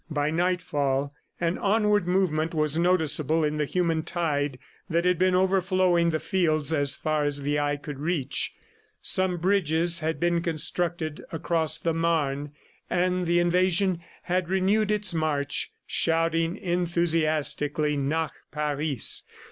[0.09, 4.57] By nightfall, an onward movement was noticeable in the human tide
[4.89, 8.51] that had been overflowing the fields as far as the eye could reach.
[9.03, 12.51] Some bridges had been constructed across the Marne
[12.89, 17.95] and the invasion had renewed its march, shouting enthusiastically.
[17.95, 19.21] "Nach Paris!"